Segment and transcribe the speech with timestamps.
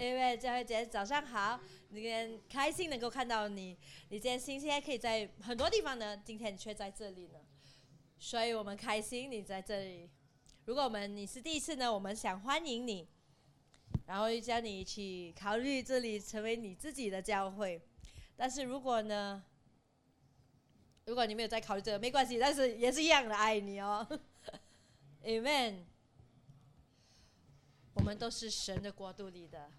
[0.00, 1.60] 因为教会姐早上好，
[1.92, 3.76] 今天开心能够看到你。
[4.08, 7.38] 你今天星期天可以在很多地方呢，今天却在这里呢，
[8.18, 10.08] 所以我们开心你在这里。
[10.64, 13.06] 如果我们你是第一次呢，我们想欢迎你，
[14.06, 17.78] 然后叫你一起考虑这里成为你自己的教会。
[18.36, 19.44] 但是如果呢，
[21.04, 24.08] 如果你没有在考虑这个，没关系，但是也是一样的爱你哦。
[25.24, 25.84] Amen。
[27.92, 29.70] 我们都是神的国度里的。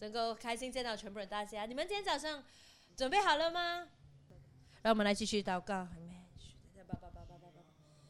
[0.00, 2.42] 能够开心见到全部人，大家，你们今天早上
[2.96, 3.86] 准备好了吗？
[4.82, 5.86] 让我们来继续祷告。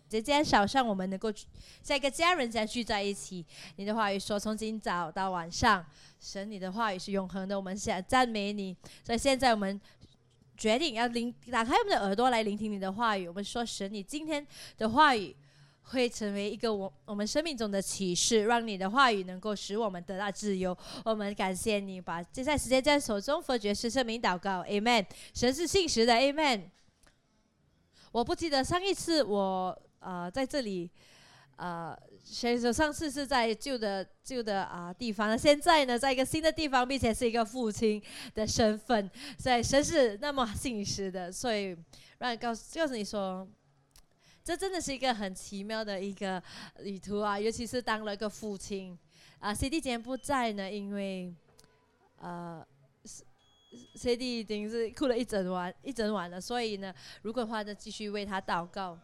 [0.09, 1.33] 今天早上我们能够
[1.83, 3.45] 在一个家人这样聚在一起，
[3.77, 5.85] 你的话语说从今早到晚上，
[6.21, 8.77] 神你的话语是永恒的，我们想赞美你。
[9.05, 9.81] 所以现在我们
[10.57, 13.29] 决定要聆打开我们的耳朵来聆听你的话语。
[13.29, 14.47] 我们说神，你今天
[14.79, 15.35] 的话语。
[15.91, 20.77] 会成为一个我我们生命中的启示，让你的话语能够使我们得到自由。
[21.05, 25.05] 我们感谢你，把接下来时间在手中，佛爵士圣名祷告，Amen。
[25.35, 26.63] 神是信实的，Amen。
[28.13, 30.89] 我不记得上一次我呃在这里，
[31.57, 38.01] 呃，选手上次是在旧的旧的啊地方，现在呢在一个新的地方，并且是一个父亲
[38.35, 41.77] 的身份，所以神是那么信实的，所以
[42.19, 43.49] 让你告诉告诉你说。
[44.43, 46.43] 这真的是一个很奇妙的一个
[46.79, 48.99] 旅途啊，尤其是当了一个父亲
[49.39, 49.55] 啊。
[49.55, 51.35] C D 今天不在呢，因为
[52.19, 52.67] 呃
[53.95, 58.99] ，C D 已经是哭了一整晚一整晚了，所以呢，如果的话呢，继续为他祷告。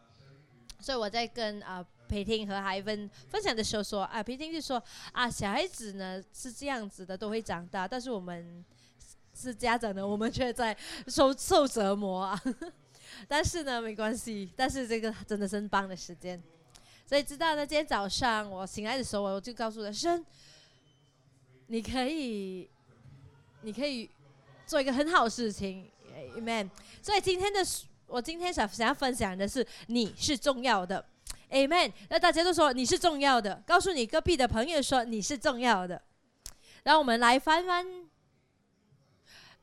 [0.79, 8.63] 所以我在跟啊培婷和海芬分享的时候说啊，培婷就说啊，小孩子呢是这样子的，都会长大，但是我们
[9.33, 10.75] 是家长的，我们却在
[11.07, 12.41] 受受折磨啊。
[13.27, 14.51] 但是呢，没关系。
[14.55, 16.41] 但是这个真的是很棒的时间，
[17.05, 17.65] 所以知道呢。
[17.65, 20.25] 今天早上我醒来的时候，我就告诉他：生，
[21.67, 22.69] 你可以，
[23.61, 24.09] 你可以
[24.65, 25.89] 做一个很好的事情
[26.35, 26.69] ，Amen。
[27.01, 27.59] 所以今天的
[28.07, 31.03] 我今天想想要分享的是，你是重要的
[31.49, 31.91] ，Amen。
[32.09, 36.01] 那大家都说你是重要的，告诉你隔壁的朋友说你是重要的。
[36.83, 38.06] 让我们来翻翻。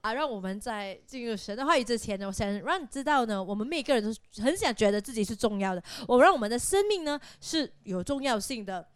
[0.05, 5.83] 啊，让我们在进入神的话语之前呢，我想让你知道呢，我们每个人都很想觉得自己是重要的。
[6.07, 8.87] 我让我们的生命呢是有重要性的。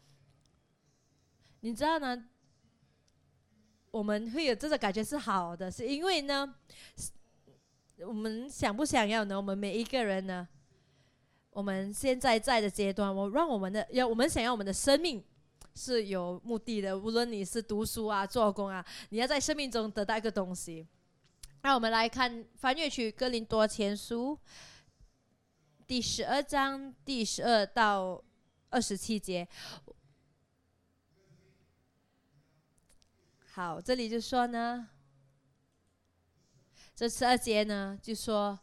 [1.61, 2.23] 你知道呢，
[3.91, 6.55] 我们会有这个感觉是好的，是因为呢，
[8.07, 9.35] 我们想不想要呢？
[9.35, 10.47] 我们每一个人呢，
[11.49, 15.25] 我们现在在的阶段，我让我们的要我们想要我们的生命
[15.75, 16.99] 是有目的的。
[16.99, 20.87] 无论你是读书啊、做工啊，你要在生命中得到一个东西。
[21.63, 24.39] 那我们来看翻阅去哥林多前书
[25.87, 28.23] 第十二章第十二到
[28.71, 29.47] 二十七节。
[33.51, 34.89] 好，这里就说呢，
[36.95, 38.57] 这十二节呢就说，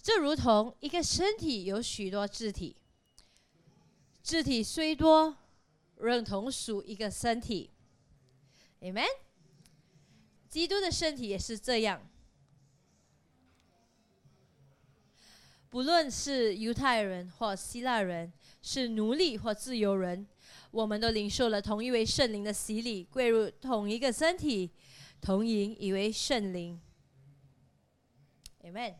[0.00, 2.76] 这如同一个身体有许多肢体，
[4.22, 5.36] 肢体虽多，
[5.96, 7.72] 仍同属一个身体。
[8.80, 9.25] Amen。
[10.48, 12.08] 基督的身体也是这样，
[15.68, 20.26] 不论是犹太人或希腊人，是奴隶或自由人，
[20.70, 24.70] 我们都领受了同一位圣灵的洗礼，归入同一个身体，
[25.20, 26.80] 同饮一位圣灵。
[28.62, 28.94] Amen。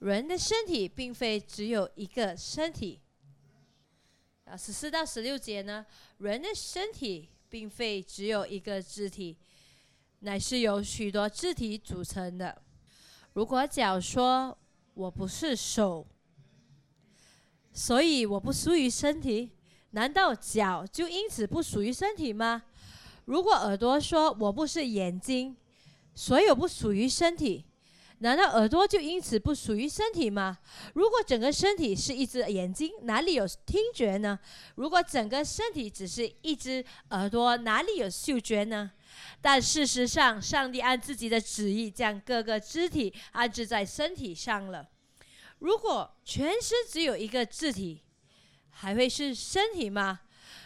[0.00, 3.00] 人的身体并非只有一个身体。
[4.44, 5.84] 啊，十四到十六节呢，
[6.18, 7.28] 人的身体。
[7.48, 9.36] 并非只有一个肢体，
[10.20, 12.62] 乃是由许多肢体组成的。
[13.32, 14.56] 如果脚说
[14.94, 16.06] 我不是手，
[17.72, 19.52] 所以我不属于身体，
[19.90, 22.64] 难道脚就因此不属于身体吗？
[23.26, 25.56] 如果耳朵说我不是眼睛，
[26.14, 27.64] 所以我不属于身体。
[28.20, 30.58] 难道耳朵就因此不属于身体吗？
[30.94, 34.36] 如果整个身体是一只眼睛，哪里有听觉呢？
[34.74, 38.90] 如果整个身体只是一只耳朵，哪里有嗅觉呢？
[39.40, 44.88] 但事实上，上帝按自己的旨意将各个肢体安置在身体上了。
[45.60, 48.02] 如果全身只有一个肢体，
[48.70, 50.20] 还会是身体吗？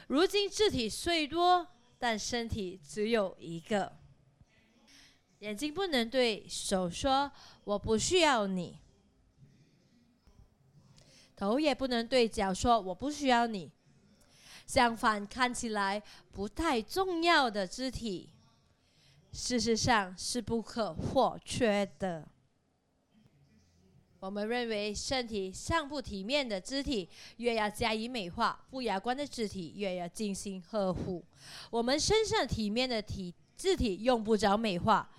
[0.06, 1.66] 如今肢体虽多，
[1.98, 4.00] 但身体只有一个。
[5.42, 7.30] 眼睛不能对手说
[7.64, 8.78] “我不需要你”，
[11.34, 13.68] 头也不能对脚说“我不需要你”。
[14.68, 16.00] 相反，看起来
[16.30, 18.30] 不太重要的肢体，
[19.32, 22.28] 事实上是不可或缺的。
[24.20, 31.24] 我们认为身体上不体面的肢体，越要加以美化；不雅观的肢体，越要精心呵护。
[31.68, 35.10] 我们身上体面的体肢体用不着美化。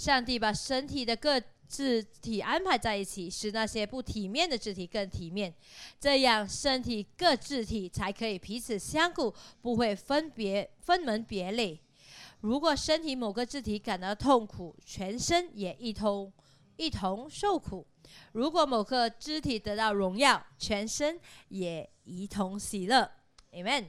[0.00, 1.38] 上帝把身体的各
[1.68, 5.54] 肢体安排在一起，使那些不体面的肢体更体面，
[6.00, 11.78] 这样身体各肢体才可以彼此相顾，不会分别分门别类。
[12.40, 16.32] 如果身体某个肢体感到痛苦，全身也一同。
[16.78, 17.86] 一同受苦。
[18.32, 21.20] 如果某个肢体得到荣耀，全身
[21.50, 23.12] 也一同喜乐。
[23.52, 23.84] Amen。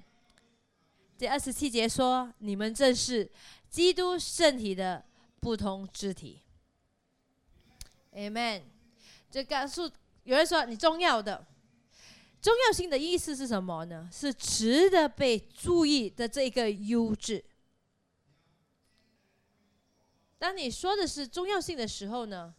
[1.18, 3.31] 第二十七节说：“你们正是
[3.69, 5.06] 基督身体的
[5.42, 6.40] 不同肢体。
[8.14, 8.62] ”Amen。
[9.30, 9.92] 这告诉
[10.24, 11.48] 有人说你重要的
[12.42, 14.10] 重要性的意思是什么呢？
[14.12, 17.44] 是值得被注意的这个优质。
[20.38, 22.54] 当你说的是重要性的时候呢？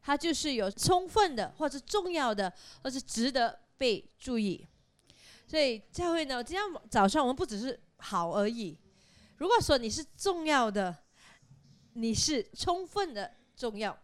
[0.00, 2.50] 它就是有充分的，或者重要的，
[2.82, 4.66] 或是值得被注意。
[5.46, 8.78] 所以教会呢，今天早上我们不只是好而已。
[9.36, 10.96] 如果说你是重要的，
[12.00, 13.98] 你是充分的重要。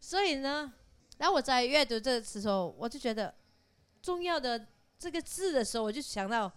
[0.00, 0.72] 所以呢，
[1.16, 3.34] 当我在阅读这个词的时候，我就觉得
[4.02, 4.66] “重要的”
[4.98, 6.52] 这个字的时候，我就想到，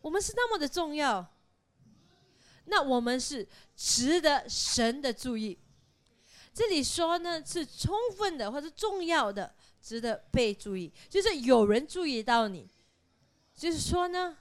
[0.00, 1.26] 我们是那么的重要，
[2.64, 5.58] 那我们是值得神的注意。
[6.54, 12.68] 这里说呢是充分的或者重要的，值得被注意，就是有人注意到你。
[13.54, 14.36] 就是说呢，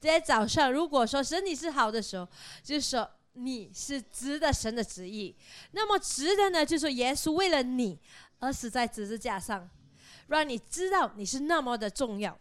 [0.00, 2.26] 在早上如果说身体是好的时候，
[2.62, 5.34] 就是说你是值得神的旨意。
[5.72, 7.98] 那么值得呢，就是说耶稣为了你
[8.38, 9.68] 而死在十字架上，
[10.28, 12.38] 让你知道你是那么的重要。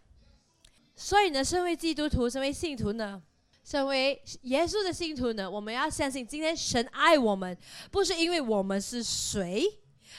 [0.96, 3.22] 所以呢，身为基督徒，身为信徒呢。
[3.64, 7.58] 身为耶稣的信徒呢，我们要相信，今天神爱我们，
[7.90, 9.66] 不是因为我们是谁，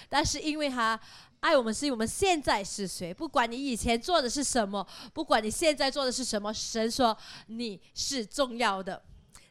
[0.09, 0.99] 但是因为他
[1.39, 3.15] 爱我们，是因为我们现在是谁。
[3.15, 4.85] 不管你以前做的是什么，
[5.15, 9.01] 不管你现在做的是什么，神说你是重要的，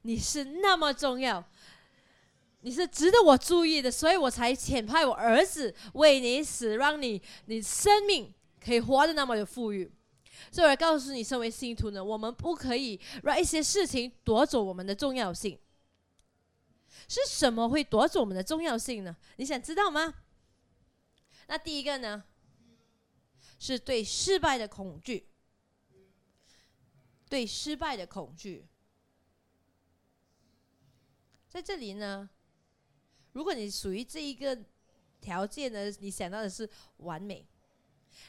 [0.05, 1.43] 你是那么重要，
[2.61, 8.31] 你是值得我注意的，所以我才遣派我儿子为你死，让你你生命
[8.63, 9.91] 可以活得那么的富裕。
[10.51, 15.57] 所以我告诉你，身为信徒呢，我们不可以让一些事情夺走我们的重要性。
[17.07, 19.15] 是什么会夺走我们的重要性呢？
[19.37, 20.13] 你想知道吗？
[21.47, 22.23] 那第一个呢，
[23.57, 25.29] 是对失败的恐惧。
[27.27, 28.67] 对失败的恐惧，
[31.55, 32.29] 在这里呢，
[33.31, 34.61] 如果你属于这一个
[35.21, 37.47] 条件呢，你想到的是完美。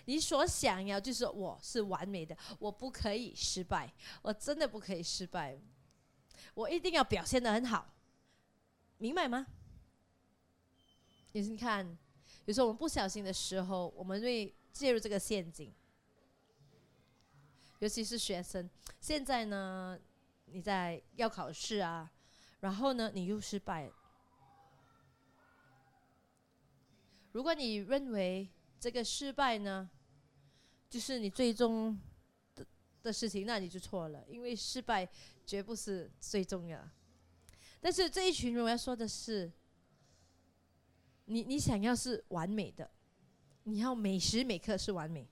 [0.05, 3.93] 你所想要就是我是完美的，我不可以失败，
[4.23, 5.59] 我真的不可以失败，
[6.55, 7.93] 我一定要表现的很好，
[8.99, 9.45] 明白吗？
[11.33, 11.99] 你是你看，
[12.45, 15.75] 有时候我们不小心的时候，我们会介入这个陷阱，
[17.81, 18.71] 尤其是学生。
[19.01, 19.99] 现在呢，
[20.45, 22.13] 你在要考试啊，
[22.61, 23.91] 然后呢，你又失败，
[27.33, 28.49] 如果你认为。
[28.79, 29.89] 这个失败呢，
[30.91, 31.99] 就是你最终
[32.55, 32.65] 的
[33.03, 35.09] 的事情，那你就错了，因为失败
[35.47, 36.87] 绝不是最重要。
[37.81, 39.51] 但是这一群人我要说的是，
[41.25, 42.89] 你你想要是完美的，
[43.65, 45.27] 你要每时每刻是完美。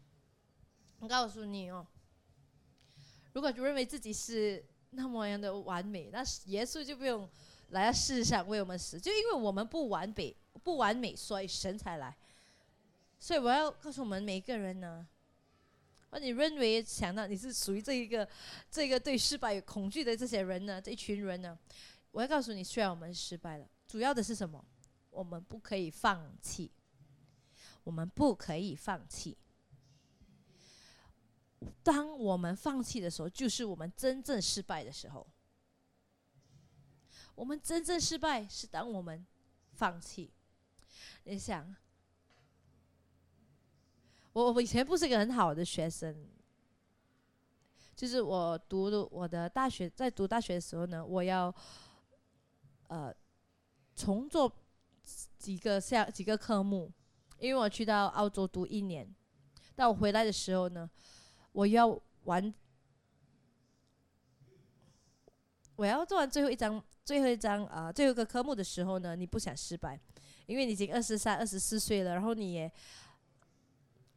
[1.01, 1.87] 我告诉你哦，
[3.35, 4.65] 如果你认为自己是
[4.95, 7.29] 那么样的完美，那耶稣就不用
[7.71, 12.17] 来到世上为我们死，就因为我们不完美，不完美，所以神才来。
[13.19, 15.07] 所以我要告诉我们每个人呢，
[16.11, 18.29] 而你认为想到你是属于这一个、
[18.71, 21.59] 这个对失败有恐惧的这些人呢，这一群人呢，
[22.11, 24.65] 我要告诉你，虽然我们失败了，主要的是什么？
[25.11, 26.71] 我们不可以放弃，
[27.83, 29.37] 我们不可以放弃。
[31.83, 35.27] 当我们放弃的时候，就是我们真正失败的时候。
[37.35, 39.27] 我们真正失败是当我们
[39.73, 40.33] 放弃。
[41.25, 41.75] 你想？
[44.33, 46.29] 我我以前不是一个很好的学生，
[47.95, 51.55] 就是我读我的大学，在读大学的时候呢，我要
[52.89, 53.15] 呃
[53.95, 54.53] 重做
[55.39, 56.93] 几个项几个科目，
[57.39, 59.13] 因为我去到澳洲读一年，
[59.75, 60.91] 但我回来的时候呢，
[61.55, 62.53] 我要完，
[65.77, 69.99] 我要做完最后一张最后一张啊最后一个科目的时候呢，你不想失败，
[70.47, 72.71] 因为你已经二十三二十四岁了，然后你也。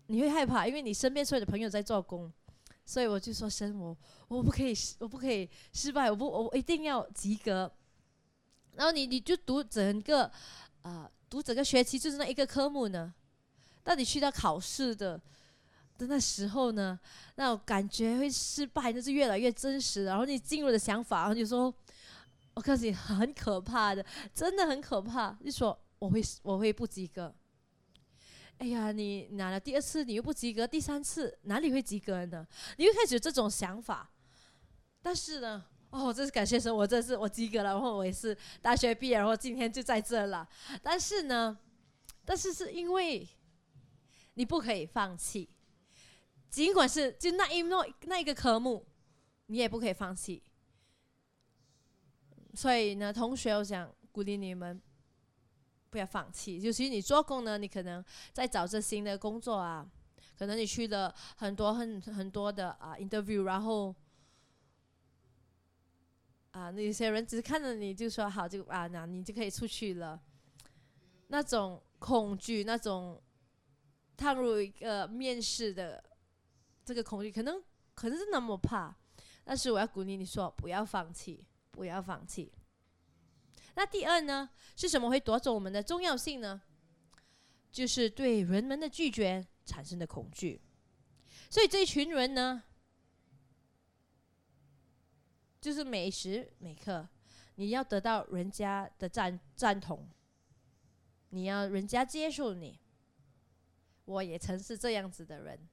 [0.09, 2.31] 你会害怕，因为你身边所有的朋友在做工，
[2.85, 3.97] 所以我就说：神，我
[4.29, 7.69] 我不可以，我不可以失败，我不，我一定要及格。
[8.75, 10.31] 然后你你就读整个，
[10.83, 13.13] 呃，读整个学期就是那一个科目呢？
[13.83, 15.21] 到你去到考试的
[15.97, 16.99] 的那时候呢，
[17.35, 20.05] 那种感觉会失败，那是越来越真实。
[20.05, 21.73] 然后你进入的想法，然后你说，
[22.53, 25.37] 我告诉你很可怕的，真的很可怕。
[25.41, 27.33] 你说我会我会不及格。
[28.59, 32.47] 哎呀，你拿了第二次你又不及格，第三次哪里会及格呢？
[32.77, 34.09] 你又开始有这种想法。
[35.01, 40.47] 但是呢，哦，这是感谢神，我这是我及格了，然后我也是大学毕业，然后今天就在这了。
[40.81, 41.57] 但是呢，
[42.25, 43.27] 但是是因为
[44.33, 45.47] 你不可以放弃，
[46.49, 48.85] 尽管是就那一那那一个科目，
[49.47, 50.43] 你也不可以放弃。
[52.53, 54.81] 所以呢，同学，我想鼓励你们。
[55.89, 56.59] 不要放弃。
[56.59, 59.89] 就是你做工呢，你可能在找着新的工作啊，
[60.37, 63.95] 可能你去了很多很很多的啊 interview，然后
[66.51, 70.21] 啊，那些人只是看着你就说好就啊，那你就可以出去了。
[71.29, 73.19] 那种恐惧，那种
[74.17, 76.03] 踏入一个面试的
[76.87, 77.61] 这个恐惧，可能
[77.93, 78.95] 可能是那么怕，
[79.43, 82.49] 但是我要鼓励你说，不要放弃，不要放弃。
[83.75, 86.61] 那第二呢，是什么会夺走我们的重要性呢？
[87.73, 90.61] 就是对人们的拒绝产生的恐惧。
[91.49, 92.63] 所以这一群人呢，
[95.59, 97.05] 就是每时每刻
[97.55, 100.09] 你要得到人家的赞赞同，
[101.31, 102.79] 你要人家接受你。
[104.05, 105.67] 我也曾是这样子的人，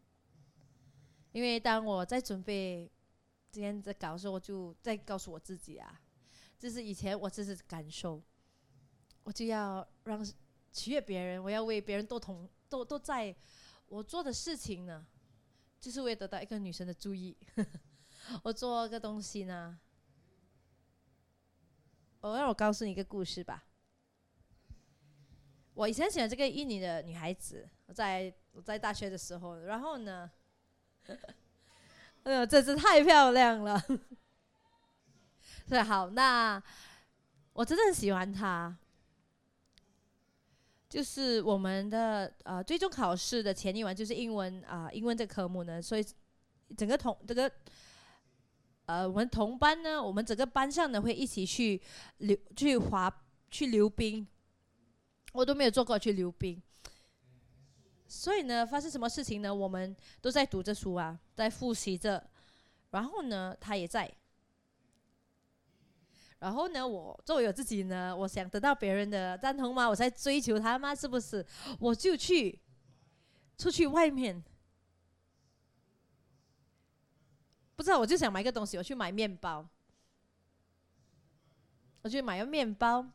[1.35, 2.88] 因为当我在准备
[3.50, 6.00] 今天在搞的时候，我就在告诉我自己啊。
[6.57, 8.23] 就是以前我这是感受，
[9.25, 10.25] 我就要让
[10.71, 13.35] 取悦别人，我要为别人都同都都在
[13.88, 15.05] 我做的事情呢，
[15.81, 17.37] 就是为了得到一个女生的注意。
[18.45, 19.76] 我做个东西呢，
[22.21, 23.67] 我让我告诉你一个故事吧。
[25.75, 30.31] 我以前喜欢这个印尼的女孩子，我在我在大学的时候，然后呢，
[32.25, 33.83] 哎呦，真是太漂亮了。
[35.69, 36.63] 对，好，那
[37.53, 38.77] 我真的很喜欢他。
[40.89, 46.07] 就是我们的呃，最终考试的前一晚就是英文啊，英文这科目呢，所以
[46.77, 47.51] 整个同这个
[48.87, 51.83] 呃，我们同班呢，我们整个班上呢会一起去
[52.19, 53.13] 溜去滑
[53.51, 54.25] 去溜冰，
[55.33, 56.63] 我都没有做过去溜冰。
[58.07, 59.55] 所以呢，发生什么事情呢？
[59.55, 62.23] 我们都在读着书啊，在复习着，
[62.91, 64.13] 然后呢，他也在。
[66.39, 69.89] 然后呢，我作为我自己呢，我想得到别人的赞同吗？
[69.89, 70.95] 我在追求他吗？
[70.95, 71.45] 是不是？
[71.81, 72.61] 我就去
[73.57, 74.45] 出去外面，
[77.75, 79.67] 不知道我就想买个东西，我去买面包，
[82.03, 83.11] 我去买个面包。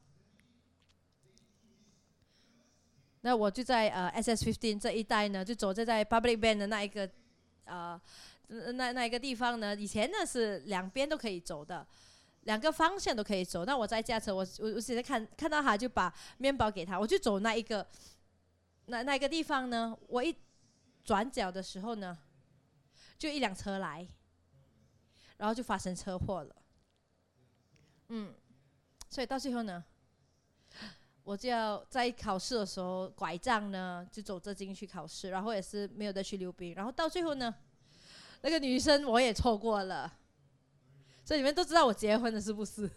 [3.22, 7.10] 那我就在呃 SS fifteen 这一带呢，就走在在 Public Bank 的那一个
[7.66, 8.00] 呃
[8.48, 11.86] 那那一个地方呢，以前呢是两边都可以走的。
[12.44, 13.66] 两个方向都可以走。
[13.66, 16.98] 那我在驾车，我我我现在看看到他，就把面包给他。
[16.98, 17.86] 我就走那一个，
[18.86, 19.96] 那那一个地方呢？
[20.08, 20.34] 我一
[21.04, 22.18] 转角的时候呢，
[23.18, 24.08] 就一辆车来，
[25.38, 26.56] 然后就发生车祸了。
[28.08, 28.34] 嗯，
[29.10, 29.84] 所以到最后呢，
[31.30, 36.74] 我就要在考试的时候拐杖呢，就走着进去考试，然后也是没有再去溜冰。
[36.74, 37.54] 然后到最后呢，
[38.42, 40.12] 那个女生我也错过了。
[41.24, 42.90] 所以你们都知道我结婚了是不是？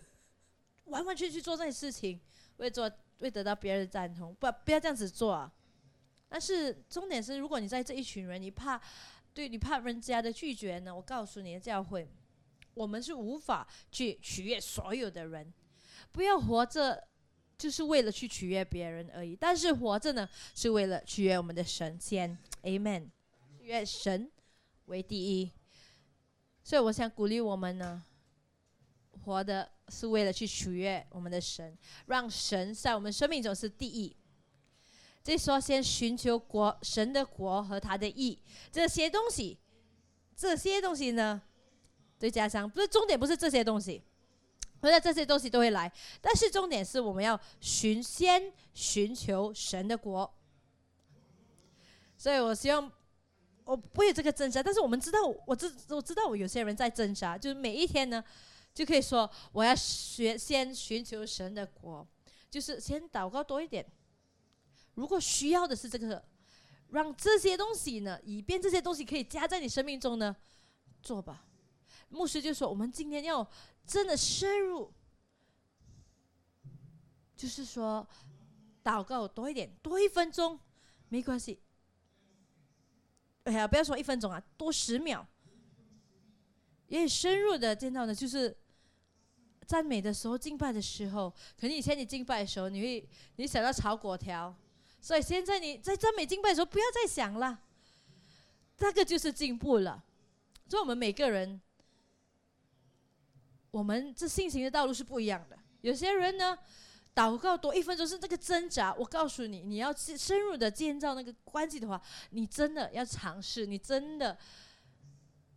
[0.84, 2.18] 完完全全做这些事情，
[2.56, 5.52] 为做为得到别人的赞同，不不要这样子做啊！
[6.30, 8.80] 但是重点是，如果你在这一群人，你怕
[9.34, 10.96] 对你怕人家的拒绝呢？
[10.96, 12.08] 我告诉你，教会
[12.72, 15.52] 我们是无法去取悦所有的人。
[16.12, 17.08] 不要活着
[17.62, 23.08] 就是为了去取悦别人而已，但是活着呢，是为了取悦我们的神先，Amen，
[23.60, 24.28] 愿神
[24.86, 25.48] 为第一。
[26.64, 28.02] 所以我想鼓励我们呢。
[29.24, 34.16] 活的是为了去取悦我们的神，让神在我们生命中是第一。
[35.22, 38.36] 这说先寻求国神的国和他的义，
[38.72, 39.56] 这些东西，
[40.34, 41.40] 这些东西呢，
[42.18, 44.02] 再加上不是重点，不是这些东西，
[44.82, 50.30] 所以这些东西都会来，但是重点是我们要寻先寻求神的国。
[52.18, 52.92] 所以我希望
[53.64, 58.22] 我不有这个挣扎，但是我们知道，我知我知道，我有些人在挣扎，就是每一天呢。
[58.74, 62.08] 就可以说，我要学先寻求神的国，
[62.50, 63.84] 就是先祷告多一点。
[64.94, 66.24] 如果需要的是这个，
[66.88, 70.34] 让这些东西呢，以便这些东西可以加在你生命中呢，
[71.02, 71.44] 做吧。
[72.08, 73.46] 牧师就说，我们今天要
[73.86, 74.92] 真的深入，
[77.36, 78.06] 就是说
[78.82, 80.58] 祷告多一点，多一分钟，
[81.08, 81.60] 没关系。
[83.44, 85.26] 哎呀，不要说一分钟啊，多十秒。
[86.86, 88.54] 也深入的见到呢，就是
[89.66, 94.54] 赞美的时候、敬拜的时候，可能以前你敬拜的时候，你会你想到炒果条，
[95.00, 97.62] 所以现在你在赞美敬拜的时候，不要再想了，
[98.78, 100.04] 那个就是进步了。
[100.68, 101.60] 所以我们每个人，
[103.72, 105.58] 我们这信心的道路是不一样的。
[105.80, 106.56] 有些人呢，
[107.14, 108.94] 祷告多一分钟是这个挣扎。
[108.94, 112.00] 我告诉你，你要深入的建造那个关系的话，
[112.30, 114.38] 你真的要尝试，你真的。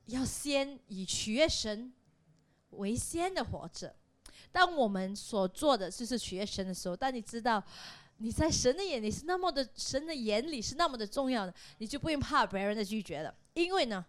[0.07, 1.91] 要先以取悦神
[2.69, 3.95] 为先的活着。
[4.51, 7.63] 当我们所做的就是取悦神的时候，当你知道
[8.17, 13.35] 你在神的眼里是那么的，神的眼里是那么的重要的，你就不用怕别人的拒绝了。
[13.55, 14.05] 因为呢，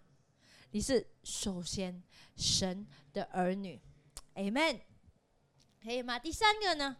[0.72, 2.02] 你是首先
[2.36, 3.80] 神的儿女
[4.36, 4.80] ，Amen，
[5.82, 6.18] 可以吗？
[6.18, 6.96] 第三个呢，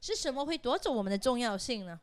[0.00, 2.00] 是什么会夺走我们的重要性呢？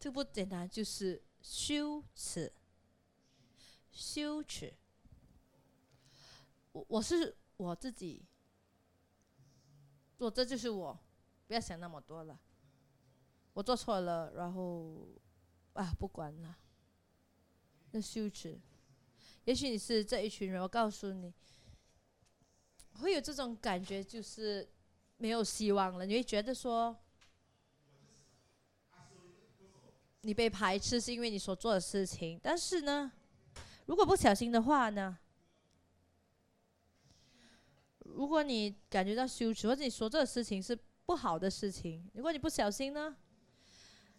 [0.00, 2.52] 这不简单，就是羞耻，
[3.90, 4.74] 羞耻。
[6.72, 8.24] 我我是我自己，
[10.18, 10.98] 做这就是我，
[11.46, 12.38] 不要想那么多了。
[13.54, 15.08] 我做错了，然后
[15.72, 16.58] 啊，不管了。
[17.92, 18.60] 那羞耻，
[19.44, 21.32] 也许你是这一群人，我告诉你，
[22.96, 24.68] 会有这种感觉，就是
[25.16, 26.06] 没有希望了。
[26.06, 26.96] 你会觉得说，
[30.22, 33.12] 你被排斥是因为你所做的事情，但是呢，
[33.86, 35.18] 如果不小心的话呢？
[38.00, 43.14] 如果你感觉到羞耻，或者你说这个事情是不好的事情，如果你不小心呢，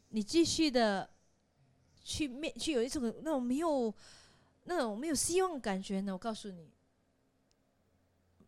[0.10, 1.10] 你继续的
[2.04, 3.94] 去面去有一种那种没有
[4.66, 6.14] 那种没有希望感觉呢？
[6.14, 6.72] 我告诉你，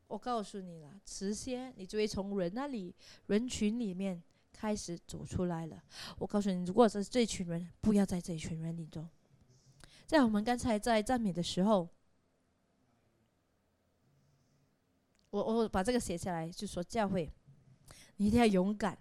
[0.09, 2.93] 我告诉你了，迟些你就会从人那里
[3.27, 5.81] 人群里面开始走出来了。
[6.17, 9.07] 我告诉你，如果是这群人，不要在这一群人里中。
[10.05, 11.87] 在我们刚才在赞美的时候。
[15.31, 17.31] 我我把这个写下来，就说教会，
[18.15, 18.97] 你一定要勇敢，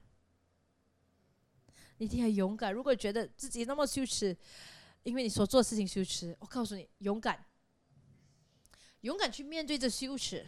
[1.97, 2.71] 你一定要勇敢。
[2.71, 4.37] 如果觉得自己那么羞耻，
[5.05, 7.43] 因为你所做的事情羞耻，我告诉你，勇敢，
[9.01, 10.47] 勇敢去面对这羞耻，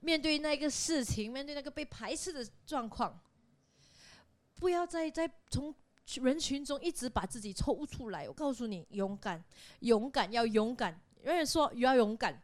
[0.00, 3.20] 面对那个事情，面对那个被排斥的状况，
[4.54, 5.74] 不要再再从
[6.22, 8.26] 人群中一直把自己抽出来。
[8.28, 9.44] 我告诉你，勇敢，
[9.80, 11.00] 勇敢，要勇敢。
[11.22, 12.42] 有人说要勇敢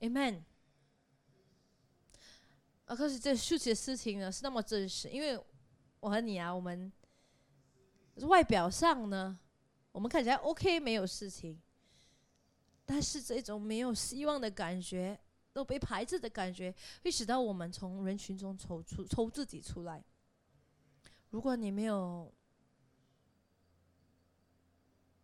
[0.00, 0.42] ，Amen。
[2.86, 5.38] 啊，可是这羞耻的事情呢是那么真实，因为
[6.00, 6.90] 我和你啊，我们
[8.22, 9.38] 外表上呢，
[9.92, 11.60] 我们看起来 OK，没有事情，
[12.86, 15.20] 但是这种没有希望的感觉，
[15.58, 20.00] 都被排斥的感觉，会使到我们从人群中抽出抽自己出来。
[21.30, 22.32] 如果你没有，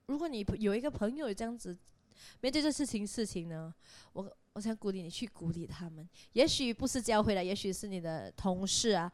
[0.07, 1.79] 如果你有一个朋友这样子
[2.40, 3.73] 面对这事情事情呢，
[4.12, 4.37] 我。
[4.55, 9.12] 我想鼓励你去鼓励他们，也许不是教会了，也许是你的同事啊，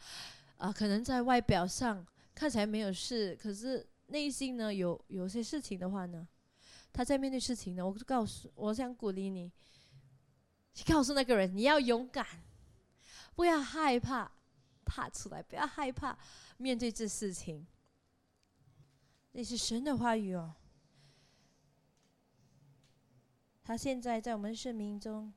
[0.58, 6.28] 啊，可能在外表上看起来没有事，可是内心呢有有些事情的话呢，
[6.92, 9.50] 他在面对事情呢，我告诉，我想鼓励你，
[10.72, 12.26] 去告诉那个人，你要勇敢，
[13.34, 14.30] 不要害怕，
[14.84, 16.16] 踏出来，不要害怕
[16.56, 17.66] 面对这事情，
[19.32, 20.54] 那是神的话语哦。
[23.62, 25.32] 他现在在我们生命中，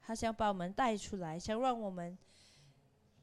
[0.00, 2.16] 他想把我们带出来，想让我们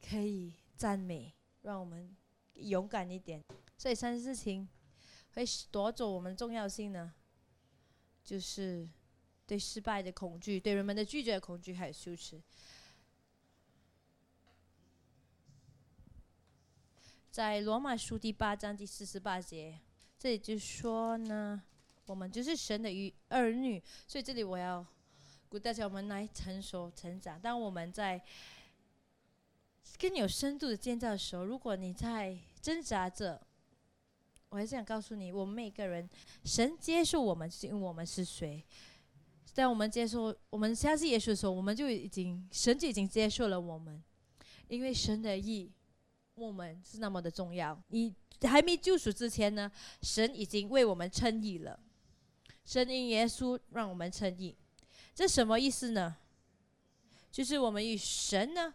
[0.01, 2.15] 可以赞美，让我们
[2.53, 3.43] 勇敢一点。
[3.77, 4.67] 所以三件事情
[5.33, 7.13] 会夺走我们重要性呢，
[8.23, 8.89] 就是
[9.47, 12.39] 对失败的恐惧，对人们的拒绝的恐惧，还有羞耻。
[17.31, 19.79] 在罗马书第八章第四十八节，
[20.19, 21.63] 这里就说呢。
[22.07, 22.89] 我们就是神的
[23.27, 24.85] 儿儿女，所以这里我要
[25.49, 27.37] 鼓大家，我们来成熟成长。
[27.37, 28.23] 当我们在
[29.99, 33.45] 更有深度的建造的时候，如果你在挣扎着，
[34.47, 36.09] 我还是想告诉你，我们每个人，
[36.45, 38.63] 神接受我们，是因为我们是谁。
[39.57, 44.03] 在我们接受我们相信耶稣的时候，我们就已经神就已经接受了我们，
[44.67, 45.71] 因为神的意，
[46.35, 47.81] 我们是那么的重要。
[47.87, 49.71] 你还没救赎之前呢，
[50.03, 51.79] 神已经为我们称义了。
[52.65, 54.55] 神因耶稣让我们称义，
[55.15, 56.15] 这什么意思呢？
[57.31, 58.71] 就是我们与神呢，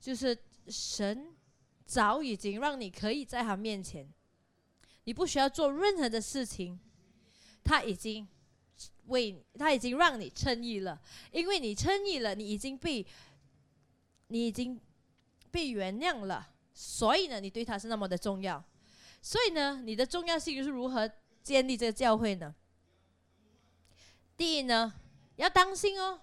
[0.00, 0.36] 就是
[0.66, 1.36] 神
[1.84, 4.12] 早已经让你可以在他面前，
[5.04, 6.80] 你不需要做任何的事情，
[7.62, 8.26] 他已经
[9.06, 11.00] 为他已经让你称义了，
[11.32, 13.06] 因为你称义了，你已经被
[14.28, 14.80] 你已经
[15.50, 18.62] 被原谅了，所以呢，你对他是那么的重要。
[19.22, 21.10] 所以呢，你的重要性是如何
[21.42, 22.54] 建立这个教会呢？
[24.36, 24.92] 第一呢，
[25.36, 26.20] 要当心哦，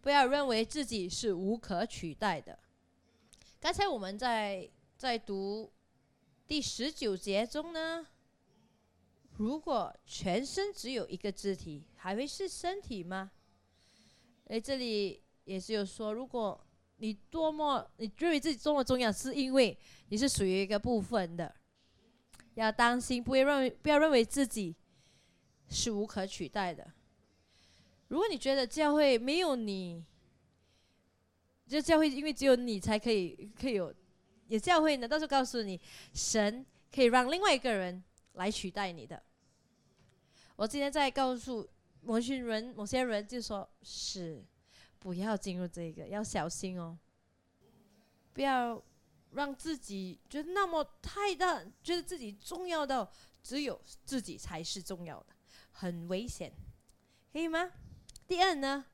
[0.00, 2.58] 不要认为自己是无可取代的。
[3.58, 5.72] 刚才我们在在读
[6.46, 8.06] 第十九节中呢，
[9.38, 13.30] 如果全身只有一个肢体，还会是身体吗？
[14.44, 16.58] 诶，这里也是有说，如果
[16.96, 19.76] 你多么你认为自己多么重要，是因为
[20.08, 21.54] 你是属于一个部分的，
[22.54, 24.74] 要当心，不要认为不要认为自己
[25.68, 26.90] 是无可取代的。
[28.08, 30.02] 如果你觉得教会没有你，
[31.66, 33.92] 就教会因为只有你才可以可以有
[34.48, 35.78] 有教会呢，到时候告诉你，
[36.14, 38.02] 神可以让另外一个人
[38.34, 39.22] 来取代你的。
[40.56, 41.68] 我今天在告诉
[42.00, 44.42] 某些人，某些人就说是
[44.98, 46.98] 不要进入这个，要小心哦，
[48.32, 48.82] 不要
[49.32, 53.10] 让自己觉得那么太大，觉得自己重要到
[53.42, 55.26] 只有自己才是重要的，
[55.72, 56.50] 很危险，
[57.30, 57.70] 可以吗？
[58.26, 58.86] 第二呢，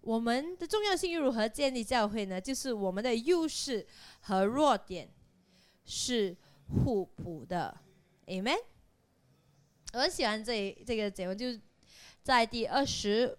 [0.00, 2.40] 我们的重要性又如何建立教会呢？
[2.40, 3.84] 就是我们的优势
[4.20, 5.12] 和弱点
[5.84, 6.36] 是
[6.68, 7.76] 互补的
[8.26, 8.56] ，Amen。
[9.92, 11.60] 我很喜欢这这个节目，就是
[12.22, 13.36] 在第二十，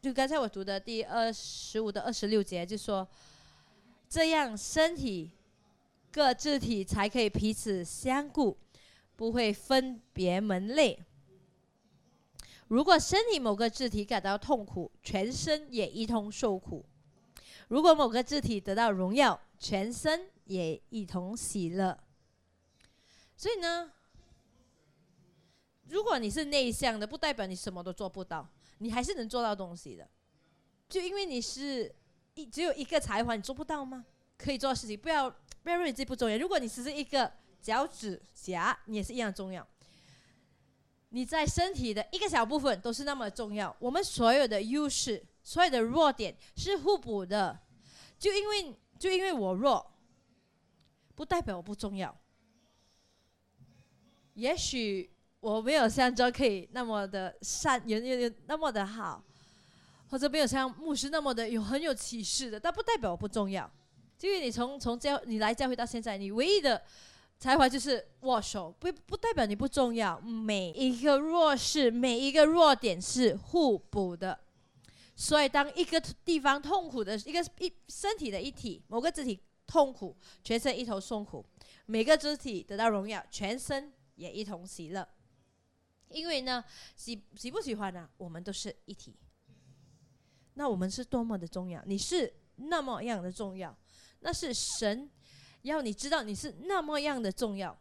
[0.00, 3.06] 就刚才我读的第二十五到二十六节，就说
[4.08, 5.30] 这样身体
[6.10, 8.56] 各肢体才可以彼此相顾，
[9.16, 10.98] 不会分别门类。
[12.68, 16.82] 如果身体某个肢体感到痛苦，全身也一同受苦；
[17.68, 21.98] 如果某个肢体得到荣耀，全身也一同喜乐。
[23.36, 23.92] 所以呢，
[25.88, 28.48] 如果你是内向的，不代表你什么都做不到，
[28.78, 30.08] 你还是能做到东西的。
[30.88, 31.94] 就因为你是
[32.34, 34.04] 一只有一个才华，你做不到吗？
[34.36, 35.28] 可以做事情，不要
[35.62, 36.38] 不要认为自己不重要。
[36.38, 39.66] 如果你只是一个脚趾甲，你也是一样重要。
[41.10, 43.74] 你在身体的一个小部分都是那么重要。
[43.78, 47.58] 我们所有的优势、所有的弱点是互补的。
[48.18, 49.90] 就因为就因为我弱，
[51.14, 52.14] 不代表我不重要。
[54.34, 59.22] 也许我没有像 j 可以那么的善，有有有那么的好，
[60.10, 63.70] 或者没有像牧师那么的有很有启示的，但不代表我不重要。
[64.20, 66.82] 因为你从从教你来教会到现在，你唯一的。
[67.40, 70.20] 才华就是握手，不不代表你不重要。
[70.22, 74.36] 每一个弱势，每一个弱点是互补的。
[75.14, 81.40] 所以，当一个地方痛苦的一个一身体的一体，某个肢体痛苦，全身一同受苦；
[81.86, 85.06] 每个肢体得到荣耀，全身也一同喜乐。
[86.10, 86.64] 因为呢，
[86.96, 88.08] 喜喜不喜欢呢？
[88.16, 89.16] 我们都是一体。
[90.54, 91.82] 那我们是多么的重要？
[91.84, 93.76] 你是那么样的重要？
[94.20, 95.10] 那是神。
[95.62, 97.76] 要你知道你是那么样的重要，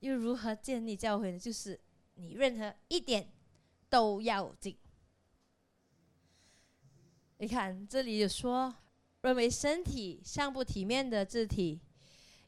[0.00, 1.38] 又如何建立教会呢？
[1.38, 1.80] 就是
[2.14, 3.32] 你任何一点
[3.88, 4.76] 都要紧。
[7.38, 8.74] 你看这里有说，
[9.20, 11.80] 认为身体上不体面的肢体，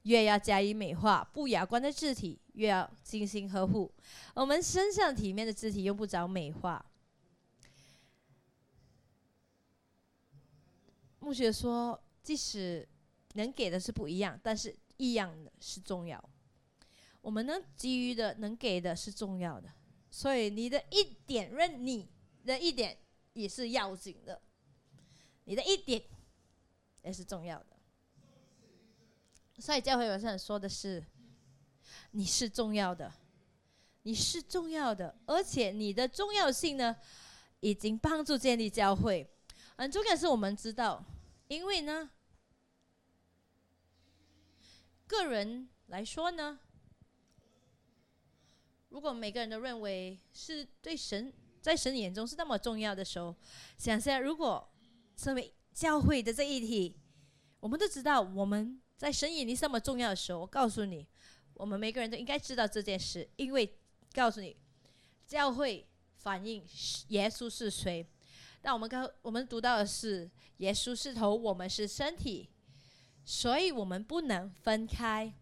[0.02, 3.92] 越要加以美化；不雅观的肢体，越要精心呵护。
[4.34, 6.84] 我们身上体面的肢体用不着美化。
[11.18, 12.88] 牧学说，即使。
[13.34, 16.20] 能给的是不一样，但是一样的是重要。
[17.20, 19.72] 我们能给予的、能给的是重要的，
[20.10, 22.08] 所以你的一点，认你
[22.44, 22.98] 的一点
[23.34, 24.42] 也是要紧的，
[25.44, 26.02] 你的一点
[27.02, 27.66] 也是重要的。
[29.60, 31.00] 所以教会晚上说的是，
[32.12, 33.12] 你是重要的，
[34.02, 36.96] 你是重要的，而且你的重要性呢，
[37.60, 39.28] 已经帮助建立教会。
[39.76, 41.04] 很重要是我们知道，
[41.48, 42.10] 因为呢。
[45.06, 46.56] 个人来说呢，
[48.90, 53.34] 如果每个人都认为是对神在神眼中是那么重要的时候，
[53.76, 54.70] 想象如果
[55.16, 56.96] 身为教会的这一体，
[57.58, 61.04] 我们都知道我们在神眼里这么重要的时候，我告诉你，
[61.60, 63.78] 我们每个人都应该知道这件事，因为
[64.14, 64.56] 告诉你，
[65.26, 66.64] 教会反映
[67.08, 68.06] 耶稣是谁。
[68.62, 72.48] 那我们刚我们读到的是耶稣是头，我们是身体。
[73.22, 75.32] 所以我们不能分开，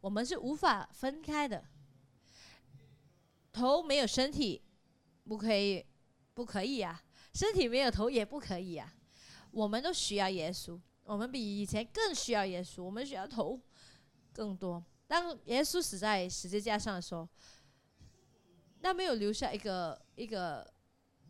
[0.00, 1.64] 我们是无法分开的。
[3.52, 4.62] 头没有身体，
[5.24, 5.84] 不可以，
[6.34, 7.02] 不可以啊！
[7.34, 8.94] 身体没有头也不可以啊！
[9.50, 13.60] 我们都需要耶稣，我们比以前更需要耶稣，我们需要头
[14.32, 14.82] 更多。
[15.06, 17.28] 当耶稣死在十字架上的时候，
[18.80, 20.70] 那没有留下一个一个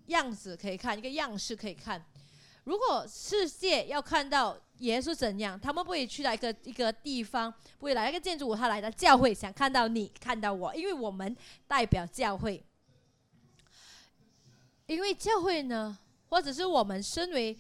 [0.07, 2.05] 样子可以看，一个样式可以看。
[2.65, 11.37] 如果世界要看到耶稣怎样，他们不会去到一个一个地方，不会来一个建筑物，他来到教会，想看到你，看到我，因为我们
[11.69, 12.65] 代表教会。
[14.87, 17.57] 因为教会呢，或者是我们身为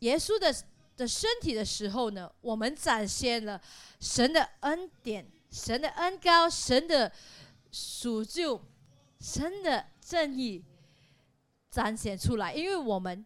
[0.00, 0.54] 耶稣的
[0.98, 3.58] 的身体的时候呢，我们展现了
[4.00, 7.10] 神的恩典、神的恩高、神的
[7.72, 8.60] 赎救、
[9.18, 10.62] 神的正义。
[11.70, 13.24] 彰显出来，因为我们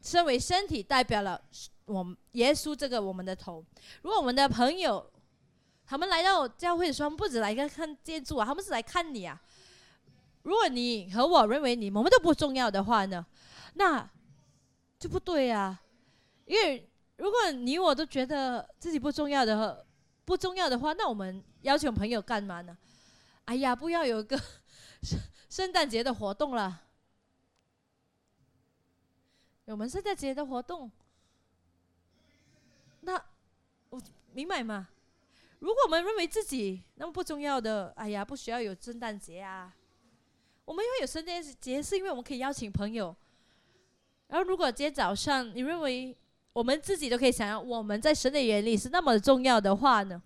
[0.00, 1.42] 身为身体，代表了
[1.86, 3.62] 我们耶稣这个我们的头。
[4.00, 5.04] 如果我们的朋友
[5.84, 9.38] 他们来到教会的时候，不止来看看建筑啊，他们是来看你啊。
[10.44, 13.26] 如果你和我认为你我们都不重要的话呢，
[13.74, 14.08] 那
[14.98, 15.78] 就不对啊。
[16.48, 19.86] 因为如果你我都觉得自己不重要的
[20.24, 22.76] 不重要的话，那我们邀请朋友干嘛呢？
[23.44, 24.36] 哎呀，不要有一个
[25.02, 26.82] 圣 圣诞节的活动了。
[29.66, 30.90] 我们圣诞节的活动，
[33.00, 33.22] 那
[33.90, 34.00] 我
[34.32, 34.88] 明白吗？
[35.58, 39.74] 如果我们认为自己那么不重要的，哎呀，不需要有圣诞节啊。
[40.64, 43.14] 我们会有圣诞节，是因为我们可以邀请朋友。
[44.28, 46.16] 然后，如果今天早上你认为
[46.58, 50.20] 我们自己都可以想象我们在神的眼里是那么重要的话呢？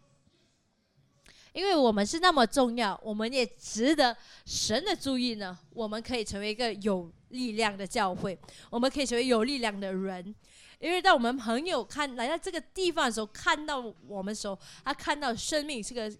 [1.52, 4.16] 因为我们是那么重要，我们也值得
[4.46, 5.58] 神的注意呢。
[5.74, 7.12] 我们可以成为一个有。
[7.32, 10.34] 力量的教会，我们可以成为有力量的人，
[10.78, 16.14] 因为当我们朋友看来到这个地方的时候，看到我们的时候，他看到生命是个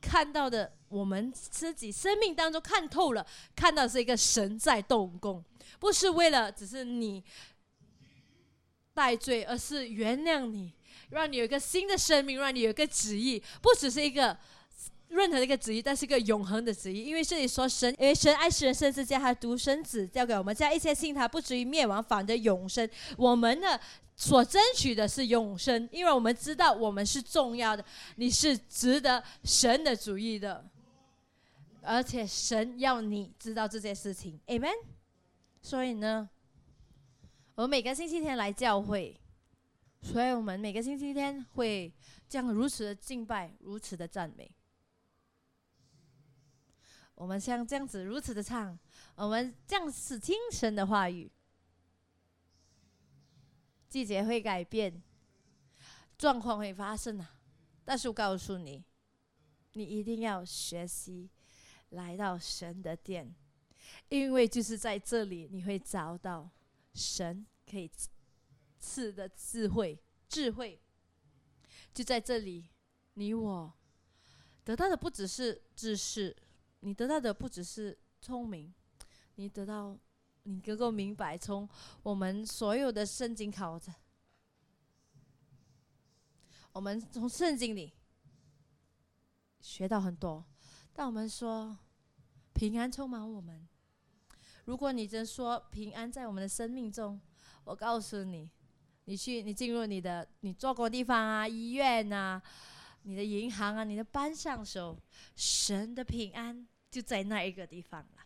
[0.00, 5.44] 看到的，我们自己生命当中看透了，看到是一个神在动工，
[5.78, 7.22] 不是为了只是你
[8.92, 10.72] 带罪，而是原谅你，
[11.10, 14.36] 让你有一个新的生命，让你有一个旨意，不只是一个。
[15.08, 22.88] 任何的一个旨意，但是一个永恒的旨意，因为这里说神，因为神爱世人，甚至将他独生子交给我们，这样一切信他不至于灭亡，反得永生。
[23.16, 23.78] 我们呢，
[24.16, 27.84] 所争取的是永生，因为我们知道我们是重要的，
[28.16, 30.64] 你是值得神的主意的，
[31.82, 34.93] 而且神要你知道这件事情，Amen。
[35.64, 36.28] 所以呢，
[37.54, 39.18] 我每个星期天来教会，
[40.02, 41.90] 所以我们每个星期天会
[42.28, 44.54] 这样如此的敬拜，如此的赞美。
[47.14, 48.78] 我们像这样子如此的唱，
[49.14, 51.32] 我们这样子听神的话语。
[53.88, 55.02] 季节会改变，
[56.18, 57.38] 状况会发生啊！
[57.86, 58.84] 但是我告诉你，
[59.72, 61.30] 你一定要学习
[61.88, 63.34] 来到神的殿，
[64.08, 66.50] 因为就是在这里你会找到
[66.92, 67.90] 神可以
[68.78, 70.80] 赐的智慧，智慧
[71.92, 72.68] 就在这里。
[73.14, 73.72] 你我
[74.64, 76.36] 得到的不只是知识。
[76.80, 78.74] 你得到的不只是聪明，
[79.36, 79.98] 你得到，
[80.42, 81.66] 你能够明白，从
[82.02, 83.90] 我们所有的圣经考着，
[86.72, 87.94] 我们从圣经里
[89.62, 90.44] 学到很多。
[90.92, 91.78] 但我们说
[92.52, 93.66] 平安充满我们，
[94.64, 97.20] 如果你真说平安在我们的生命中，
[97.64, 98.50] 我告诉你，
[99.04, 102.42] 你去，你进入你的你做过地方啊，医院啊，
[103.02, 104.98] 你的银行啊，你的班上时候，
[105.34, 106.66] 神的平安。
[106.94, 108.24] 就在那一个地方了，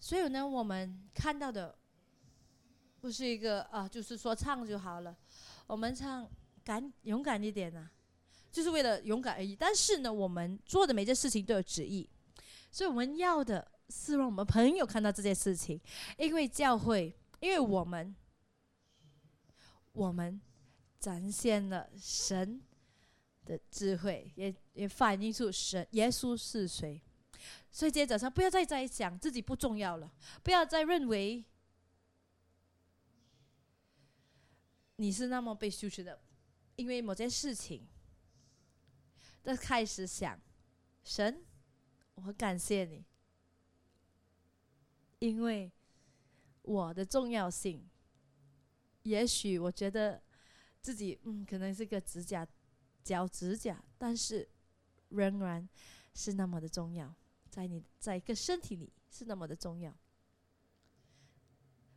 [0.00, 1.76] 所以呢，我们看到的
[2.98, 5.14] 不是一个啊，就是说唱就好了。
[5.66, 6.26] 我们唱
[6.64, 7.90] 敢勇敢一点啊，
[8.50, 9.54] 就是为了勇敢而已。
[9.54, 12.08] 但是呢，我们做的每件事情都有旨意，
[12.74, 15.80] 所以我们要的是让我们朋友看到这件事情，
[16.18, 18.16] 因为教会，因为我们，
[19.92, 20.40] 我们
[20.98, 22.60] 展现了神。
[23.44, 26.98] 的智慧也也反映出神耶稣是谁，
[27.70, 30.10] 所以今天早上不要再在想自己不重要了，
[30.42, 31.44] 不要再认为
[34.96, 36.18] 你是那么被羞耻的，
[36.76, 37.86] 因为某件事情，
[39.42, 40.40] 但开始想
[41.02, 41.44] 神，
[42.14, 43.04] 我很感谢你，
[45.18, 45.70] 因为
[46.62, 47.88] 我的重要性，
[49.02, 50.22] 也许我觉得
[50.80, 52.46] 自己嗯，可能是个指甲。
[53.04, 54.48] 脚指甲，但是
[55.10, 55.68] 仍然
[56.14, 57.14] 是那么的重要，
[57.50, 59.94] 在你在一个身体里是那么的重要。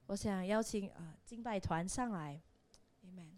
[0.08, 2.42] 我想邀请啊敬拜团上来
[3.06, 3.38] ，Amen。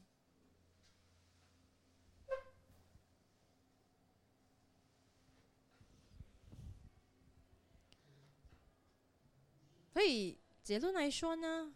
[9.99, 11.75] 所以结论来说呢，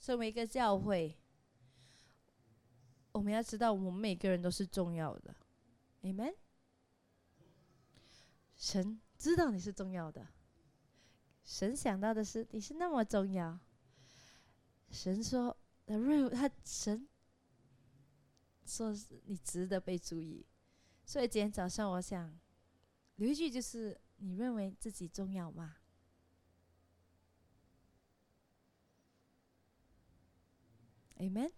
[0.00, 1.16] 身为一个教会。
[3.12, 5.32] 我们要知道，我们每个人都是重要的
[6.02, 6.34] ，Amen。
[8.56, 10.26] 神知道你是重要的，
[11.44, 13.56] 神想到的是你是那么重要。
[14.90, 17.06] 神说，他认为他神
[18.64, 18.92] 说
[19.26, 20.44] 你值得被注意。
[21.04, 22.36] 所以今天早上我想
[23.14, 25.76] 留一句，就是你认为自己重要吗
[31.22, 31.52] ？Amen。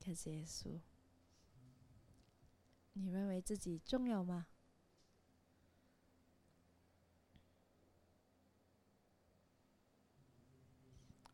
[0.00, 0.80] 感谢耶稣。
[2.94, 4.48] 你认为自己重要吗？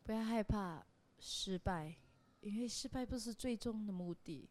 [0.03, 0.85] 不要害怕
[1.17, 1.97] 失败，
[2.41, 4.47] 因为失败不是最终的目的。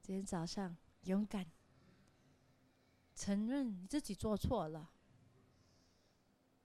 [0.00, 1.50] 今天早上，勇敢
[3.14, 4.93] 承认你自己做错了，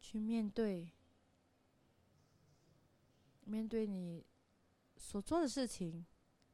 [0.10, 0.91] 去面对，
[3.45, 4.26] 面对你
[4.98, 6.04] 所做的事情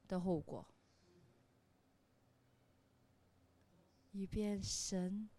[0.09, 0.67] 的后果，
[4.11, 5.29] 以便神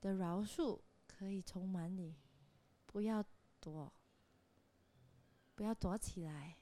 [0.00, 0.80] 的饶恕。
[1.06, 2.16] 可以充满你，
[2.86, 3.24] 不要
[3.60, 3.92] 躲，
[5.54, 6.56] 不要躲起来。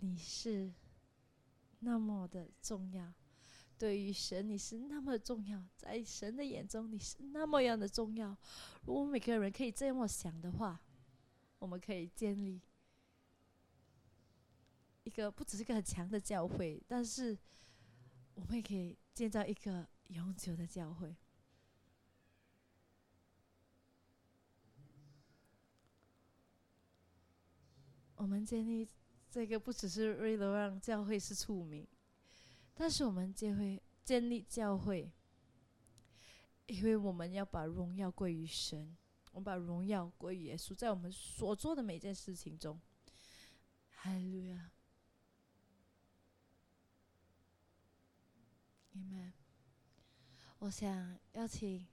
[0.00, 0.74] 你是
[1.78, 3.14] 那么的重要，
[3.78, 8.36] 对于神你是那么重要，在神的眼中你是那么样的重要。
[8.84, 10.80] 如果每个人可以这么想的话，
[11.58, 12.60] 我们可以建立
[15.04, 17.36] 一个不只是一个很强的教会，但是
[18.34, 21.14] 我们也可以建造一个永久的教会。
[28.16, 28.88] 我们建立
[29.30, 31.86] 这个不只是为了让教会是出名，
[32.78, 35.10] 但是我们建会建立教会，
[36.66, 38.94] 因为我们要把荣耀归于神，
[39.32, 42.78] 我们把荣耀归于耶稣，在我们所做的每件事情中，
[43.88, 44.70] 哈利路亚，
[48.92, 49.32] 你们，
[50.58, 51.86] 我想邀请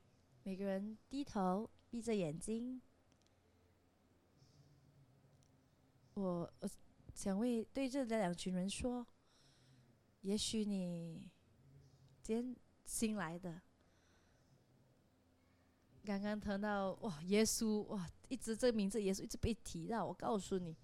[0.43, 2.81] 每个人低头，闭着眼睛。
[6.15, 6.69] 我我
[7.15, 9.07] 想为对这两群人说，
[10.23, 11.29] 也许你
[12.21, 12.55] 今天
[12.85, 13.61] 新来的，
[16.05, 20.05] 刚刚听到哇，耶稣哇，一直这个名字耶稣一直被提到。
[20.05, 20.77] 我告诉你，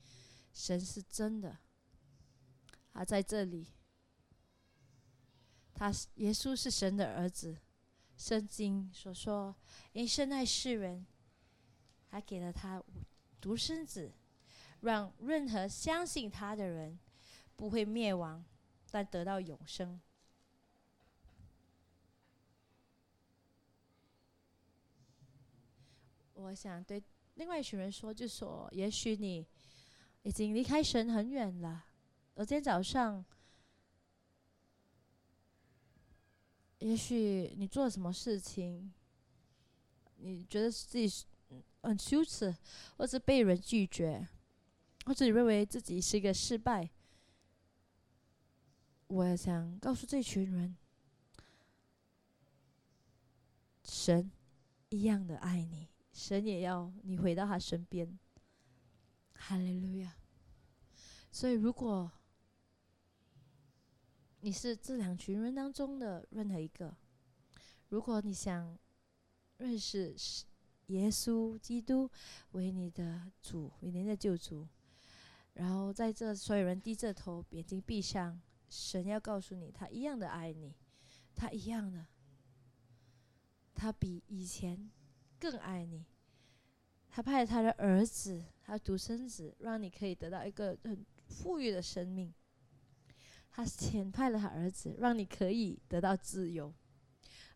[0.52, 1.58] 神是真的，
[2.91, 3.65] 他在这里，
[5.73, 7.58] 他耶稣是神的儿子。
[8.17, 9.56] 圣经所说，
[9.93, 11.08] 因深爱世人，
[12.10, 12.84] 还给了他
[13.39, 14.12] 独生子。
[14.82, 16.99] 让任何相信他的人
[17.56, 18.43] 不会灭亡，
[18.91, 19.99] 但得到永生。
[26.34, 27.04] 我想对
[27.36, 29.45] 另外一群人说，就说：也许你
[30.23, 31.86] 已经离开神很远了。
[32.36, 33.23] 而今天早上，
[36.80, 38.93] 也许你做了什么事情，
[40.15, 41.25] 你觉得自己
[41.82, 42.56] 很羞耻，
[42.97, 44.28] 或者被人拒绝。
[45.06, 46.89] 或者你认为自己是一个失败，
[49.10, 50.78] 我也想告诉这群人，
[53.84, 54.32] 神
[54.89, 58.19] 一样的爱你，神也要你回到他身边。
[59.34, 60.15] 哈利路亚！
[61.32, 62.12] 所以，如果
[64.41, 66.95] 你是这两群人当中的任何一个，
[67.88, 68.78] 如果你想
[69.58, 70.15] 认识
[70.86, 72.08] 耶稣基督
[72.52, 74.67] 为你的主，为你的救主。
[75.54, 78.39] 然后在这，所有人低着头，眼睛闭上。
[78.69, 80.73] 神要告诉你，他一样的爱你，
[81.36, 82.05] 他一样的，
[83.73, 84.89] 他比以前
[85.39, 86.05] 更爱你。
[87.10, 92.34] 他派他的儿子，他独生子，让你可以得到一个很富裕的生命。
[93.49, 96.73] 他遣派了他儿子，让你可以得到自由。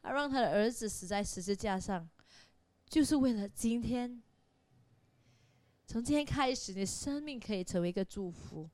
[0.02, 2.10] 而让他的儿子死在十字架上，
[2.88, 4.21] 就是为了今天。
[5.86, 8.69] 从今天开始，你的生命可以成为一个祝福，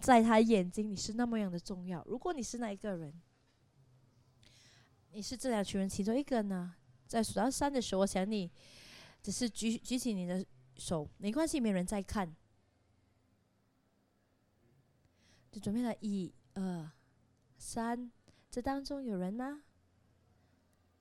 [0.00, 2.02] 在他眼睛你是那么样的重要。
[2.06, 3.12] 如果你是那一个人，
[5.10, 6.74] 你是这两群人其中一个呢？
[7.06, 8.50] 在数到三的时候，我想你
[9.22, 10.44] 只是举举起你的
[10.76, 12.34] 手，没关系，没人在看，
[15.50, 16.90] 就准备了一二
[17.58, 18.10] 三，
[18.50, 19.62] 这当中有人吗？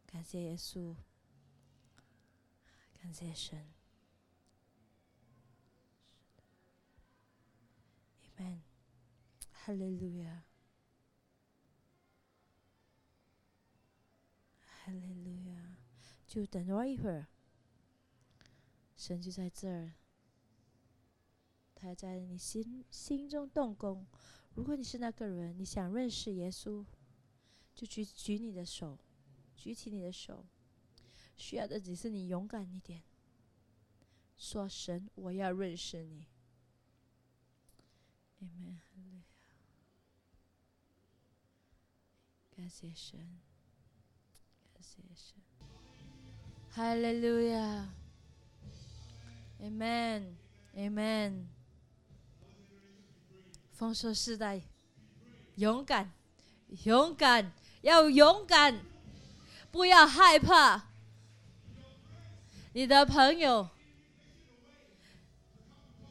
[0.05, 0.95] 感谢耶稣，
[3.01, 3.67] 感谢神。
[8.39, 8.59] Amen，
[9.67, 10.45] 哈利路亚，
[14.61, 15.77] 哈利路亚，
[16.25, 17.27] 就等我一会儿，
[18.95, 19.95] 神就在这儿，
[21.75, 24.07] 他在你心心中动工。
[24.55, 26.85] 如果你是那个人，你想认识耶稣，
[27.75, 28.97] 就举举你的手，
[29.57, 30.45] 举起你的手。
[31.35, 33.03] 需要的只是你勇敢一点，
[34.37, 36.25] 说神，我要认识你。
[38.39, 38.86] Amen。
[42.57, 43.19] 感谢神，
[44.73, 45.35] 感谢神。
[46.71, 47.87] 哈利路亚。
[49.61, 51.45] Amen，Amen。
[53.73, 54.59] 丰收时代，
[55.55, 56.11] 勇敢，
[56.83, 57.51] 勇敢，
[57.81, 58.83] 要勇敢，
[59.71, 60.87] 不要害怕。
[62.73, 63.69] 你的朋友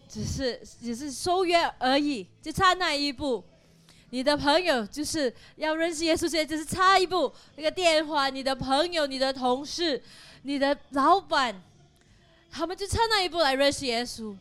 [0.09, 3.45] 只是只是收约而已，就差那一步。
[4.17, 7.31] 你的朋友就是要认识耶稣，现在就是差一步。
[7.57, 10.03] 那个电话，你的朋友、你的同事、
[10.41, 11.63] 你的老板，
[12.51, 14.35] 他们就差那一步来认识耶稣。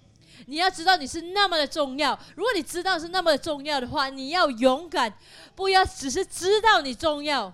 [0.45, 2.17] 你要知道你是那么的重要。
[2.37, 5.13] 如果你知道是那么的重要的话，你要勇敢，
[5.57, 7.53] 不要只是知道你重要。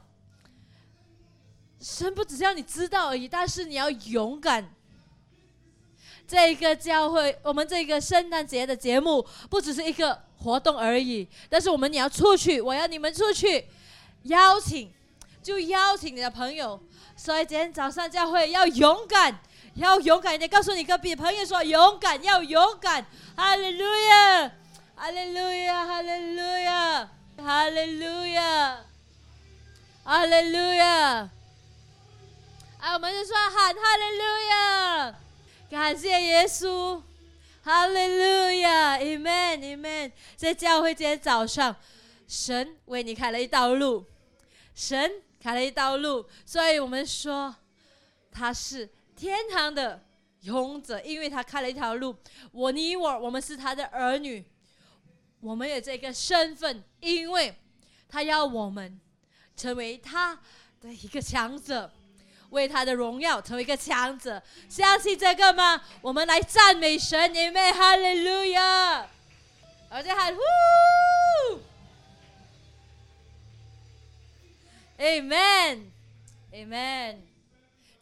[1.79, 4.71] 神不只是要你知道而已，但是你要勇敢。
[6.31, 13.67] 这个教会，我们这个圣诞节的节目不只是一个活动而已，但是我们你要出去，我要你们出去，
[14.23, 14.89] 邀请，
[15.43, 16.81] 就邀请你的朋友。
[17.17, 19.41] 所以今天早上教会要勇敢，
[19.73, 23.05] 要勇敢一点，告诉你隔壁朋友说勇敢，要勇敢。
[23.35, 24.51] 哈利路亚，
[24.95, 27.09] 哈利路亚，哈利路亚，
[27.43, 28.77] 哈利路亚，
[30.05, 31.29] 哈利路亚。
[32.79, 35.13] 啊，我们就说喊哈利路亚，
[35.71, 37.01] 感谢耶稣，
[37.63, 40.11] 哈利路亚，Amen，Amen。
[40.35, 41.73] 在教会今天早上，
[42.27, 44.05] 神为你开了一道路，
[44.75, 45.09] 神
[45.39, 47.55] 开了一道路，所以我们说
[48.33, 50.03] 他是天堂的
[50.41, 52.13] 勇者，因为他开了一条路。
[52.51, 54.43] 我你我，我们是他的儿女，
[55.39, 57.55] 我们有这个身份，因为
[58.09, 58.99] 他要我们
[59.55, 60.37] 成为他
[60.81, 61.89] 的一个强者。
[62.51, 65.81] 为他的荣耀成为一个强者，相信这个吗？
[66.01, 69.07] 我们来赞美神，因为哈利路亚，
[69.89, 70.41] 而且喊呼
[74.97, 75.91] ，Amen，Amen，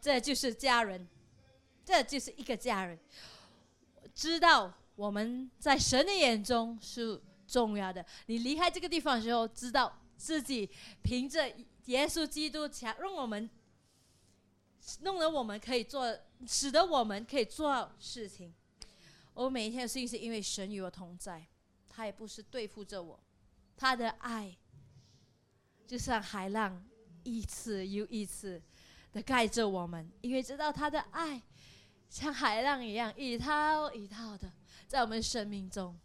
[0.02, 1.08] 这就是家人，
[1.86, 2.98] 这就是一个家人，
[4.16, 8.04] 知道我们在神的眼中是重要的。
[8.26, 10.68] 你离开这个地方的时候，知道自己
[11.04, 11.48] 凭着
[11.86, 13.48] 耶稣基督强，让我们。
[15.02, 16.18] 弄得我们可以做，
[16.48, 18.54] 使得我们可以做事情。
[19.34, 21.46] 我每一天的事情是因为神与我同在，
[21.88, 23.20] 他也不是对付着我，
[23.78, 24.58] 他的爱
[25.88, 26.86] 就像海浪
[27.24, 28.62] 一次又一次
[29.12, 31.42] 的盖着我们，因为知道他的爱
[32.10, 34.52] 像海浪一样一套一套的
[34.88, 35.98] 在我们生命中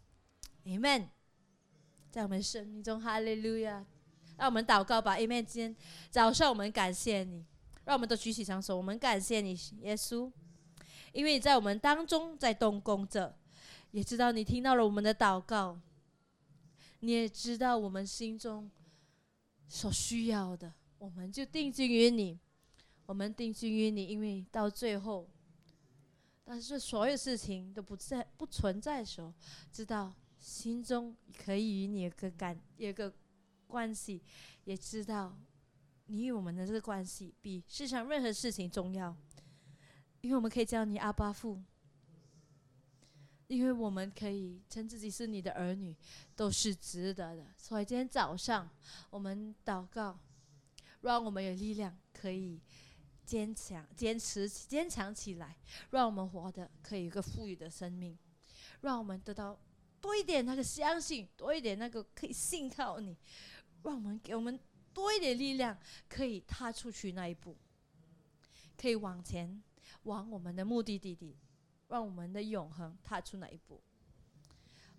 [0.65, 1.07] ，Amen，
[2.11, 3.85] 在我们生命中，哈利路亚。
[4.37, 5.45] 让我们祷告吧，Amen。
[5.45, 5.75] 今天
[6.09, 7.45] 早上我们感谢你。
[7.85, 10.31] 让我们都举起双手，我们感谢你，耶稣，
[11.13, 13.37] 因为你在我们当中在动工着，
[13.91, 15.79] 也知道你听到了我们的祷告，
[17.01, 18.69] 你也知道我们心中
[19.67, 22.39] 所需要的，我们就定睛于你，
[23.05, 25.29] 我们定睛于你，因为到最后，
[26.43, 29.31] 但是所有事情都不在不存在的时候，
[29.71, 33.13] 知道心中可以与你有个感有个
[33.67, 34.23] 关系，
[34.63, 35.37] 也知道。
[36.07, 39.15] 你与我们的这个关系比世上任何事情重要，
[40.21, 41.59] 因为我们可以叫你阿巴父，
[43.47, 45.95] 因为我们可以称自己是你的儿女，
[46.35, 47.47] 都是值得的。
[47.57, 48.69] 所以今天早上
[49.09, 50.19] 我们祷告，
[51.01, 52.61] 让我们有力量可以
[53.25, 55.57] 坚强、坚持、坚强起来，
[55.89, 58.15] 让我们活的可以有个富裕的生命，
[58.81, 59.59] 让我们得到
[59.99, 63.17] 多一点那个相信，多一点那个可以信靠你，
[63.81, 64.59] 让我们给我们。
[64.95, 65.77] 多一点力量，
[66.07, 67.57] 可以踏出去那一步，
[68.77, 69.61] 可以往前，
[70.03, 71.35] 往我们的目的地地，
[71.89, 73.81] 让我们的永恒踏出那一步。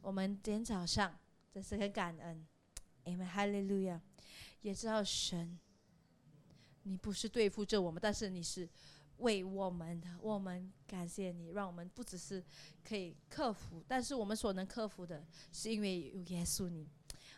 [0.03, 1.19] 我们今天早上
[1.51, 2.47] 这是很感恩，
[3.05, 3.99] 因为哈利路亚，
[4.61, 5.59] 也知道神，
[6.83, 8.69] 你不是对付着我们，但是你是
[9.17, 10.09] 为我们的。
[10.21, 12.45] 我们感谢你，让我们不只是
[12.85, 16.87] 可以克服，但是我们所能克服的，是因为有耶稣你。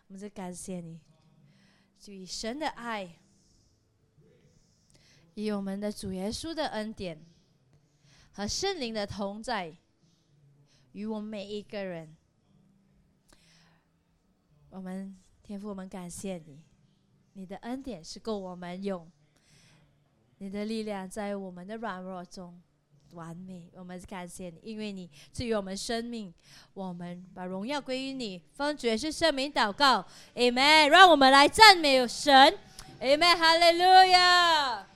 [0.09, 0.98] 我们在感谢你。
[2.07, 3.16] 以神的爱，
[5.34, 7.20] 以我们的主耶稣的恩典
[8.32, 9.76] 和圣灵的同在，
[10.92, 12.16] 与我们每一个人，
[14.70, 16.62] 我们天父，我们感谢你，
[17.34, 19.11] 你的恩典是够我们用，
[20.38, 22.62] 你的力量在我们的软弱中。
[23.12, 23.70] 完美。
[23.74, 26.32] 我们感谢你，因为你赐予我们生命，
[26.74, 28.42] 我们把荣耀归于你。
[28.52, 30.88] 奉主耶稣圣名祷告，Amen。
[30.88, 32.59] 让我们来赞美神
[33.00, 34.86] ，Amen，哈利路亚。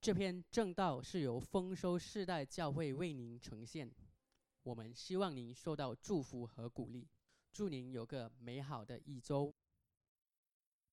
[0.00, 3.88] 这篇正道是由丰收世代教会为您呈现，
[4.64, 7.06] 我们希望您受到祝福和鼓励，
[7.52, 9.54] 祝您有个美好的一周。